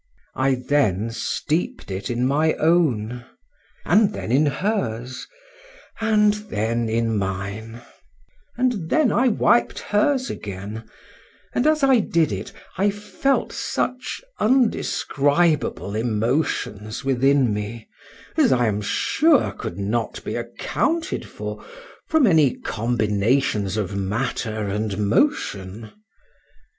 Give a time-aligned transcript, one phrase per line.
[0.33, 9.27] —I then steep'd it in my own,—and then in hers,—and then in mine,—and then I
[9.27, 17.87] wip'd hers again;—and as I did it, I felt such undescribable emotions within me,
[18.37, 21.63] as I am sure could not be accounted for
[22.07, 25.91] from any combinations of matter and motion.